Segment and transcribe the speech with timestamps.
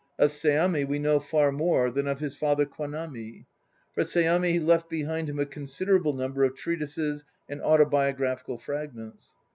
[0.17, 3.45] Of Seami we know far more than of his father Kwanami.
[3.93, 9.35] For Seami left behind him a considerable number of treatises and autobiograph ical fragments.